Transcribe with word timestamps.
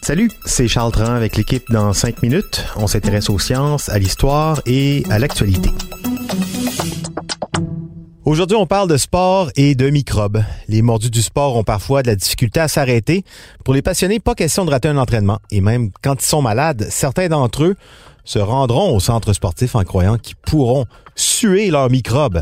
Salut, 0.00 0.30
c'est 0.46 0.68
Charles 0.68 0.92
Tran 0.92 1.12
avec 1.12 1.36
l'équipe 1.36 1.70
dans 1.70 1.92
5 1.92 2.22
minutes. 2.22 2.64
On 2.76 2.86
s'intéresse 2.86 3.28
aux 3.28 3.38
sciences, 3.38 3.90
à 3.90 3.98
l'histoire 3.98 4.62
et 4.64 5.04
à 5.10 5.18
l'actualité. 5.18 5.68
Aujourd'hui, 8.24 8.56
on 8.56 8.66
parle 8.66 8.88
de 8.88 8.96
sport 8.96 9.50
et 9.54 9.74
de 9.74 9.90
microbes. 9.90 10.42
Les 10.68 10.80
mordus 10.80 11.10
du 11.10 11.20
sport 11.20 11.56
ont 11.56 11.62
parfois 11.62 12.02
de 12.02 12.06
la 12.06 12.16
difficulté 12.16 12.58
à 12.58 12.68
s'arrêter. 12.68 13.22
Pour 13.66 13.74
les 13.74 13.82
passionnés, 13.82 14.18
pas 14.18 14.34
question 14.34 14.64
de 14.64 14.70
rater 14.70 14.88
un 14.88 14.96
entraînement. 14.96 15.40
Et 15.50 15.60
même 15.60 15.90
quand 16.02 16.14
ils 16.22 16.26
sont 16.26 16.40
malades, 16.40 16.86
certains 16.88 17.28
d'entre 17.28 17.64
eux 17.64 17.76
se 18.24 18.38
rendront 18.38 18.96
au 18.96 19.00
centre 19.00 19.34
sportif 19.34 19.74
en 19.74 19.84
croyant 19.84 20.16
qu'ils 20.16 20.36
pourront 20.36 20.86
suer 21.16 21.70
leurs 21.70 21.90
microbes. 21.90 22.40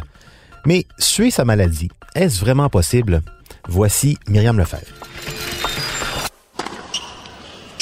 Mais 0.67 0.87
suer 1.01 1.33
sa 1.33 1.45
maladie, 1.45 1.91
est-ce 2.15 2.39
vraiment 2.39 2.69
possible? 2.69 3.23
Voici 3.69 4.19
Myriam 4.29 4.59
Lefebvre. 4.59 4.93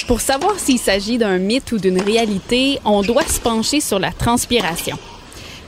Pour 0.07 0.21
savoir 0.21 0.59
s'il 0.59 0.79
s'agit 0.79 1.19
d'un 1.19 1.39
mythe 1.39 1.73
ou 1.73 1.79
d'une 1.79 2.01
réalité, 2.01 2.79
on 2.85 3.03
doit 3.03 3.27
se 3.27 3.41
pencher 3.41 3.81
sur 3.81 3.99
la 3.99 4.13
transpiration. 4.13 4.99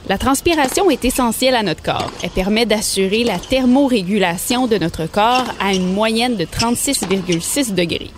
La 0.08 0.18
transpiration 0.18 0.90
est 0.90 1.04
essentielle 1.04 1.54
à 1.54 1.62
notre 1.62 1.82
corps. 1.82 2.12
Elle 2.22 2.30
permet 2.30 2.66
d'assurer 2.66 3.24
la 3.24 3.38
thermorégulation 3.38 4.66
de 4.66 4.76
notre 4.76 5.06
corps 5.06 5.46
à 5.60 5.72
une 5.72 5.92
moyenne 5.92 6.36
de 6.36 6.44
36,6 6.44 7.74
degrés. 7.74 8.10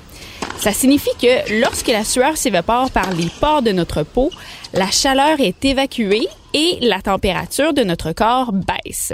Ça 0.59 0.73
signifie 0.73 1.11
que 1.21 1.61
lorsque 1.61 1.89
la 1.89 2.05
sueur 2.05 2.37
s'évapore 2.37 2.91
par 2.91 3.13
les 3.13 3.31
pores 3.41 3.63
de 3.63 3.73
notre 3.73 4.03
peau, 4.03 4.31
la 4.73 4.91
chaleur 4.91 5.41
est 5.41 5.65
évacuée 5.65 6.27
et 6.55 6.79
la 6.81 7.01
température 7.01 7.73
de 7.73 7.85
notre 7.85 8.13
corps 8.13 8.53
baisse. 8.53 9.13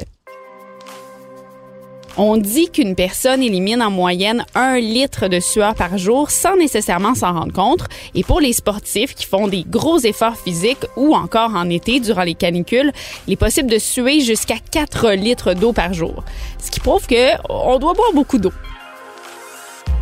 On 2.18 2.36
dit 2.36 2.68
qu'une 2.68 2.94
personne 2.94 3.42
élimine 3.42 3.80
en 3.80 3.90
moyenne 3.90 4.44
un 4.54 4.78
litre 4.78 5.28
de 5.28 5.40
sueur 5.40 5.74
par 5.74 5.96
jour 5.96 6.30
sans 6.30 6.56
nécessairement 6.56 7.14
s'en 7.14 7.32
rendre 7.32 7.54
compte. 7.54 7.84
Et 8.14 8.22
pour 8.22 8.38
les 8.38 8.52
sportifs 8.52 9.14
qui 9.14 9.24
font 9.24 9.48
des 9.48 9.64
gros 9.66 9.98
efforts 9.98 10.36
physiques 10.36 10.84
ou 10.96 11.14
encore 11.14 11.54
en 11.54 11.70
été 11.70 12.00
durant 12.00 12.24
les 12.24 12.34
canicules, 12.34 12.92
il 13.26 13.32
est 13.32 13.36
possible 13.36 13.70
de 13.70 13.78
suer 13.78 14.20
jusqu'à 14.20 14.56
4 14.70 15.12
litres 15.12 15.54
d'eau 15.54 15.72
par 15.72 15.94
jour. 15.94 16.22
Ce 16.62 16.70
qui 16.70 16.80
prouve 16.80 17.06
que 17.06 17.32
on 17.48 17.78
doit 17.78 17.94
boire 17.94 18.12
beaucoup 18.12 18.38
d'eau. 18.38 18.52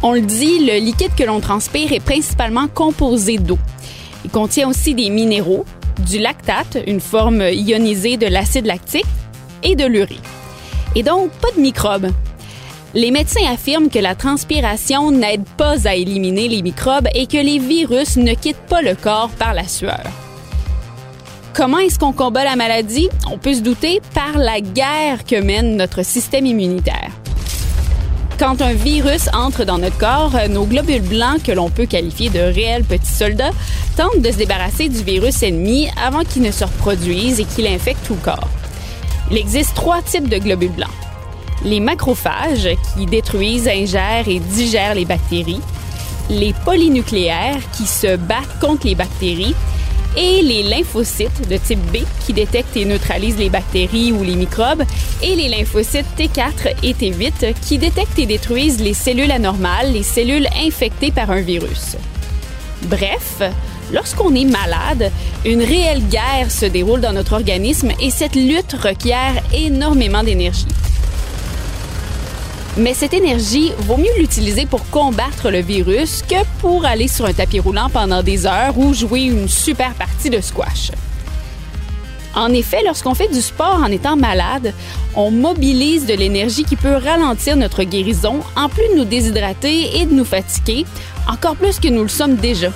On 0.03 0.13
le 0.13 0.23
dit, 0.23 0.67
le 0.67 0.81
liquide 0.81 1.15
que 1.17 1.25
l'on 1.25 1.39
transpire 1.39 1.93
est 1.93 2.01
principalement 2.01 2.67
composé 2.67 3.39
d'eau. 3.39 3.59
Il 4.25 4.31
contient 4.31 4.69
aussi 4.69 4.95
des 4.95 5.11
minéraux, 5.11 5.65
du 6.09 6.19
lactate, 6.19 6.79
une 6.89 7.01
forme 7.01 7.43
ionisée 7.43 8.17
de 8.17 8.27
l'acide 8.27 8.67
lactique, 8.67 9.05
et 9.63 9.77
de 9.77 9.85
l'urée 9.85 10.17
et 10.95 11.03
donc 11.03 11.31
pas 11.33 11.51
de 11.57 11.61
microbes. 11.61 12.11
Les 12.93 13.13
médecins 13.13 13.47
affirment 13.53 13.89
que 13.89 14.01
la 14.01 14.15
transpiration 14.15 15.13
n'aide 15.13 15.45
pas 15.57 15.87
à 15.87 15.95
éliminer 15.95 16.49
les 16.49 16.63
microbes 16.63 17.09
et 17.15 17.27
que 17.27 17.37
les 17.37 17.59
virus 17.59 18.17
ne 18.17 18.35
quittent 18.35 18.67
pas 18.69 18.83
le 18.83 18.97
corps 18.97 19.31
par 19.31 19.55
la 19.55 19.69
sueur. 19.69 20.03
Comment 21.55 21.79
est-ce 21.79 21.99
qu'on 21.99 22.13
combat 22.13 22.45
la 22.45 22.57
maladie? 22.57 23.09
On 23.31 23.39
peut 23.39 23.55
se 23.55 23.61
douter 23.61 24.01
par 24.15 24.39
la 24.39 24.61
guerre 24.61 25.25
que 25.25 25.41
mène 25.41 25.77
notre 25.77 26.05
système 26.05 26.47
immunitaire. 26.47 27.11
Quand 28.39 28.63
un 28.63 28.73
virus 28.73 29.29
entre 29.35 29.65
dans 29.65 29.79
notre 29.79 29.99
corps, 29.99 30.33
nos 30.49 30.65
globules 30.65 31.03
blancs, 31.03 31.43
que 31.45 31.53
l'on 31.53 31.69
peut 31.69 31.87
qualifier 31.87 32.31
de 32.31 32.39
réels 32.39 32.85
petits 32.85 33.13
soldats, 33.13 33.51
tentent 33.97 34.23
de 34.23 34.31
se 34.31 34.39
débarrasser 34.39 34.89
du 34.89 35.03
virus 35.03 35.43
ennemi 35.43 35.89
avant 36.03 36.25
qu'il 36.25 36.43
ne 36.43 36.51
se 36.51 36.65
reproduise 36.65 37.39
et 37.39 37.45
qu'il 37.45 37.67
infecte 37.67 38.01
tout 38.07 38.15
le 38.15 38.21
corps. 38.21 38.49
Il 39.31 39.39
existe 39.39 39.75
trois 39.75 40.03
types 40.03 40.29
de 40.29 40.39
globules 40.39 40.73
blancs. 40.73 40.91
Les 41.65 41.79
macrophages, 41.79 42.69
qui 42.95 43.07
détruisent, 43.07 43.69
ingèrent 43.69 44.29
et 44.29 44.41
digèrent 44.41 44.95
les 44.95 45.05
bactéries. 45.05 45.61
Les 46.31 46.53
polynucléaires, 46.65 47.61
qui 47.77 47.87
se 47.87 48.17
battent 48.17 48.59
contre 48.61 48.87
les 48.87 48.95
bactéries. 48.95 49.55
Et 50.17 50.43
les 50.43 50.65
lymphocytes 50.65 51.49
de 51.49 51.57
type 51.57 51.79
B, 51.93 51.99
qui 52.27 52.33
détectent 52.33 52.77
et 52.77 52.85
neutralisent 52.85 53.39
les 53.39 53.51
bactéries 53.51 54.11
ou 54.11 54.25
les 54.25 54.35
microbes. 54.35 54.83
Et 55.23 55.37
les 55.37 55.49
lymphocytes 55.49 56.07
T4 56.19 56.75
et 56.83 56.95
T8, 56.95 57.55
qui 57.63 57.79
détectent 57.79 58.19
et 58.19 58.27
détruisent 58.27 58.81
les 58.81 58.95
cellules 58.95 59.31
anormales, 59.31 59.93
les 59.93 60.03
cellules 60.03 60.49
infectées 60.67 61.13
par 61.13 61.31
un 61.31 61.41
virus. 61.41 61.97
Bref, 62.83 63.43
Lorsqu'on 63.93 64.35
est 64.35 64.45
malade, 64.45 65.11
une 65.45 65.63
réelle 65.63 66.07
guerre 66.09 66.51
se 66.51 66.67
déroule 66.67 67.01
dans 67.01 67.13
notre 67.13 67.33
organisme 67.33 67.91
et 68.01 68.11
cette 68.11 68.37
lutte 68.37 68.77
requiert 68.81 69.43
énormément 69.53 70.23
d'énergie. 70.23 70.67
Mais 72.77 72.95
cette 72.95 73.15
énergie, 73.15 73.73
vaut 73.81 73.97
mieux 73.97 74.17
l'utiliser 74.17 74.65
pour 74.65 74.89
combattre 74.91 75.51
le 75.51 75.59
virus 75.59 76.23
que 76.23 76.37
pour 76.61 76.85
aller 76.85 77.09
sur 77.09 77.27
un 77.27 77.33
tapis 77.33 77.59
roulant 77.59 77.89
pendant 77.93 78.23
des 78.23 78.47
heures 78.47 78.79
ou 78.79 78.95
jouer 78.95 79.23
une 79.23 79.49
super 79.49 79.93
partie 79.95 80.31
de 80.31 80.41
squash. 80.41 80.93
En 82.37 82.53
effet, 82.53 82.83
lorsqu'on 82.85 83.15
fait 83.15 83.27
du 83.27 83.41
sport 83.41 83.81
en 83.83 83.91
étant 83.91 84.17
malade, 84.17 84.73
on 85.17 85.33
mobilise 85.33 86.07
de 86.07 86.15
l'énergie 86.15 86.63
qui 86.63 86.77
peut 86.77 86.95
ralentir 86.95 87.57
notre 87.57 87.83
guérison, 87.83 88.39
en 88.55 88.69
plus 88.69 88.89
de 88.93 88.99
nous 88.99 89.05
déshydrater 89.05 89.99
et 89.99 90.07
de 90.07 90.15
nous 90.15 90.25
fatiguer, 90.25 90.87
encore 91.31 91.57
plus 91.57 91.79
que 91.79 91.89
nous 91.89 92.03
le 92.03 92.09
sommes 92.09 92.37
déjà. 92.37 92.73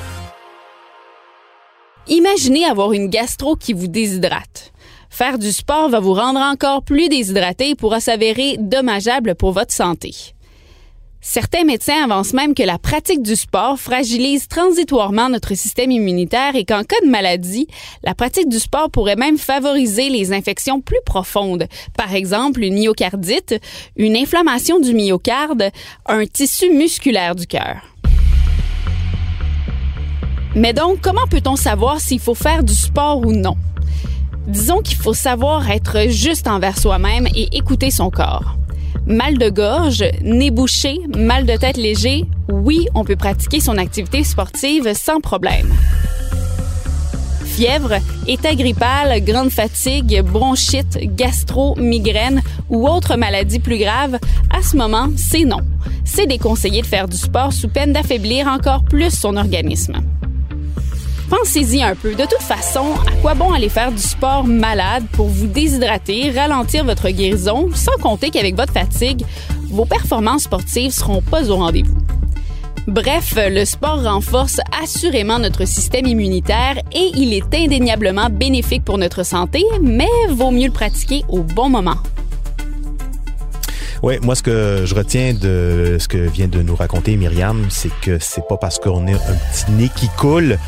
Imaginez 2.07 2.65
avoir 2.65 2.93
une 2.93 3.09
gastro 3.09 3.57
qui 3.57 3.73
vous 3.73 3.89
déshydrate. 3.89 4.73
Faire 5.11 5.39
du 5.39 5.53
sport 5.53 5.89
va 5.89 6.01
vous 6.01 6.13
rendre 6.13 6.41
encore 6.41 6.83
plus 6.83 7.09
déshydraté 7.09 7.71
et 7.71 7.75
pourra 7.75 8.01
s'avérer 8.01 8.57
dommageable 8.59 9.35
pour 9.35 9.53
votre 9.53 9.73
santé. 9.73 10.13
Certains 11.21 11.65
médecins 11.65 12.05
avancent 12.05 12.35
même 12.35 12.55
que 12.55 12.63
la 12.63 12.79
pratique 12.79 13.23
du 13.23 13.35
sport 13.35 13.79
fragilise 13.79 14.47
transitoirement 14.47 15.31
notre 15.31 15.55
système 15.55 15.91
immunitaire 15.91 16.55
et 16.55 16.67
qu'en 16.67 16.83
cas 16.85 17.01
de 17.03 17.09
maladie, 17.09 17.67
la 18.03 18.15
pratique 18.15 18.51
du 18.51 18.59
sport 18.59 18.91
pourrait 18.91 19.17
même 19.17 19.39
favoriser 19.39 20.11
les 20.11 20.35
infections 20.35 20.83
plus 20.83 21.01
profondes, 21.07 21.67
par 21.97 22.15
exemple 22.15 22.63
une 22.63 22.75
myocardite, 22.75 23.55
une 23.97 24.17
inflammation 24.17 24.79
du 24.79 24.93
myocarde, 24.93 25.71
un 26.07 26.27
tissu 26.27 26.71
musculaire 26.71 27.35
du 27.35 27.47
cœur. 27.47 27.94
Mais 30.57 30.73
donc, 30.73 31.01
comment 31.01 31.27
peut-on 31.29 31.57
savoir 31.57 32.01
s'il 32.01 32.21
faut 32.21 32.35
faire 32.35 32.63
du 32.63 32.75
sport 32.75 33.19
ou 33.19 33.33
non? 33.33 33.57
Disons 34.47 34.83
qu'il 34.83 34.97
faut 34.97 35.15
savoir 35.15 35.71
être 35.71 36.09
juste 36.09 36.47
envers 36.47 36.79
soi-même 36.79 37.27
et 37.35 37.57
écouter 37.57 37.91
son 37.91 38.11
corps. 38.11 38.57
Mal 39.07 39.37
de 39.39 39.51
gorge, 39.51 40.05
nez 40.23 40.51
bouché, 40.51 41.01
mal 41.17 41.45
de 41.45 41.57
tête 41.57 41.77
léger, 41.77 42.25
oui, 42.51 42.87
on 42.95 43.05
peut 43.05 43.17
pratiquer 43.17 43.61
son 43.61 43.79
activité 43.79 44.23
sportive 44.23 44.95
sans 44.95 45.21
problème. 45.21 45.75
Fièvre, 47.45 47.95
état 48.27 48.55
grippal, 48.55 49.23
grande 49.23 49.51
fatigue, 49.51 50.23
bronchite, 50.23 50.99
gastro, 51.15 51.77
migraine 51.77 52.43
ou 52.69 52.89
autre 52.89 53.17
maladie 53.17 53.61
plus 53.61 53.79
grave, 53.79 54.19
à 54.51 54.63
ce 54.63 54.77
moment, 54.77 55.09
c'est 55.17 55.45
non. 55.45 55.61
C'est 56.05 56.27
déconseillé 56.27 56.83
de 56.83 56.87
faire 56.87 57.09
du 57.09 57.17
sport 57.17 57.53
sous 57.53 57.69
peine 57.69 57.93
d'affaiblir 57.93 58.47
encore 58.47 58.85
plus 58.85 59.11
son 59.11 59.37
organisme. 59.37 60.01
Pensez-y 61.31 61.83
un 61.83 61.95
peu. 61.95 62.15
De 62.15 62.23
toute 62.23 62.43
façon, 62.43 62.85
à 63.07 63.13
quoi 63.23 63.35
bon 63.35 63.53
aller 63.53 63.69
faire 63.69 63.91
du 63.91 64.03
sport 64.03 64.45
malade 64.45 65.05
pour 65.13 65.29
vous 65.29 65.47
déshydrater, 65.47 66.31
ralentir 66.31 66.85
votre 66.85 67.09
guérison, 67.09 67.71
sans 67.75 67.97
compter 68.01 68.31
qu'avec 68.31 68.57
votre 68.57 68.73
fatigue, 68.73 69.25
vos 69.71 69.87
performances 69.87 70.43
sportives 70.43 70.93
seront 70.93 71.23
pas 71.23 71.51
au 71.51 71.57
rendez-vous? 71.57 71.97
Bref, 72.87 73.35
le 73.37 73.65
sport 73.65 74.03
renforce 74.03 74.61
assurément 74.83 75.39
notre 75.39 75.65
système 75.65 76.07
immunitaire 76.07 76.77
et 76.93 77.11
il 77.15 77.33
est 77.33 77.55
indéniablement 77.55 78.29
bénéfique 78.29 78.85
pour 78.85 78.99
notre 78.99 79.25
santé, 79.25 79.65
mais 79.81 80.09
vaut 80.29 80.51
mieux 80.51 80.67
le 80.67 80.73
pratiquer 80.73 81.25
au 81.31 81.43
bon 81.43 81.71
moment. 81.71 81.97
Oui, 84.03 84.19
moi, 84.21 84.35
ce 84.35 84.43
que 84.43 84.83
je 84.85 84.95
retiens 84.95 85.33
de 85.33 85.97
ce 85.99 86.09
que 86.09 86.19
vient 86.19 86.49
de 86.49 86.61
nous 86.61 86.77
raconter 86.77 87.17
Myriam, 87.17 87.69
c'est 87.71 87.93
que 88.03 88.19
c'est 88.21 88.47
pas 88.47 88.59
parce 88.59 88.79
qu'on 88.79 89.07
a 89.07 89.13
un 89.13 89.17
petit 89.17 89.73
nez 89.73 89.89
qui 89.97 90.09
coule 90.19 90.59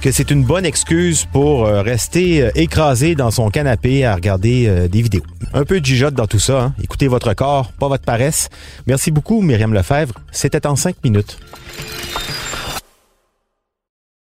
que 0.00 0.12
c'est 0.12 0.30
une 0.30 0.44
bonne 0.44 0.64
excuse 0.64 1.26
pour 1.32 1.66
euh, 1.66 1.82
rester 1.82 2.42
euh, 2.42 2.50
écrasé 2.54 3.14
dans 3.14 3.30
son 3.30 3.50
canapé 3.50 4.04
à 4.04 4.14
regarder 4.14 4.66
euh, 4.68 4.88
des 4.88 5.02
vidéos. 5.02 5.22
Un 5.54 5.64
peu 5.64 5.80
de 5.80 5.84
gigote 5.84 6.14
dans 6.14 6.26
tout 6.26 6.38
ça. 6.38 6.62
Hein. 6.62 6.74
Écoutez 6.82 7.08
votre 7.08 7.34
corps, 7.34 7.72
pas 7.72 7.88
votre 7.88 8.04
paresse. 8.04 8.48
Merci 8.86 9.10
beaucoup, 9.10 9.40
Myriam 9.42 9.72
Lefebvre. 9.74 10.14
C'était 10.30 10.66
en 10.66 10.76
cinq 10.76 10.96
minutes. 11.02 11.38